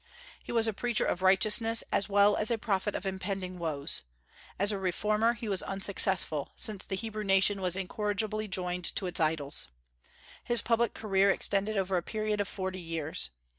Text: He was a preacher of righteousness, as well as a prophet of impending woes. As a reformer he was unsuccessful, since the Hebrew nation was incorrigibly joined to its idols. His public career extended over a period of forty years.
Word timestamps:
He 0.41 0.51
was 0.51 0.65
a 0.65 0.73
preacher 0.73 1.05
of 1.05 1.21
righteousness, 1.21 1.83
as 1.91 2.09
well 2.09 2.35
as 2.35 2.49
a 2.49 2.57
prophet 2.57 2.95
of 2.95 3.05
impending 3.05 3.59
woes. 3.59 4.01
As 4.57 4.71
a 4.71 4.79
reformer 4.79 5.33
he 5.33 5.47
was 5.47 5.61
unsuccessful, 5.61 6.53
since 6.55 6.83
the 6.83 6.95
Hebrew 6.95 7.23
nation 7.23 7.61
was 7.61 7.75
incorrigibly 7.75 8.47
joined 8.47 8.85
to 8.95 9.05
its 9.05 9.19
idols. 9.19 9.67
His 10.43 10.63
public 10.63 10.95
career 10.95 11.29
extended 11.29 11.77
over 11.77 11.97
a 11.97 12.01
period 12.01 12.41
of 12.41 12.47
forty 12.47 12.81
years. 12.81 13.29